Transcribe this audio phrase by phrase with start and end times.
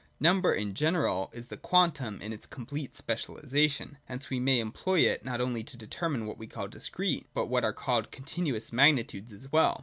[0.19, 3.97] Number, in general, is the quantum in its complete spe cialisation.
[4.05, 7.63] Hence we may employ it not only to determine what we call discrete, but what
[7.63, 9.79] are called continuous magni tudes as well.